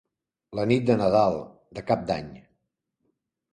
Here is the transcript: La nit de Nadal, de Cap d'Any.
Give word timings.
La 0.59 0.63
nit 0.71 0.87
de 0.87 0.95
Nadal, 1.01 1.37
de 1.79 1.85
Cap 1.93 2.09
d'Any. 2.11 2.35